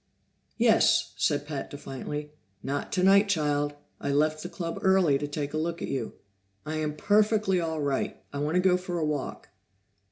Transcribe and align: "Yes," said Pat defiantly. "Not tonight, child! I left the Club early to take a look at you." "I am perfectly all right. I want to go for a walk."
"Yes," 0.57 1.13
said 1.15 1.45
Pat 1.45 1.69
defiantly. 1.69 2.31
"Not 2.63 2.91
tonight, 2.91 3.29
child! 3.29 3.75
I 3.99 4.11
left 4.11 4.41
the 4.41 4.49
Club 4.49 4.79
early 4.81 5.19
to 5.19 5.27
take 5.27 5.53
a 5.53 5.59
look 5.59 5.79
at 5.79 5.89
you." 5.89 6.13
"I 6.65 6.77
am 6.77 6.95
perfectly 6.95 7.61
all 7.61 7.81
right. 7.81 8.17
I 8.33 8.39
want 8.39 8.55
to 8.55 8.61
go 8.67 8.77
for 8.77 8.97
a 8.97 9.05
walk." 9.05 9.49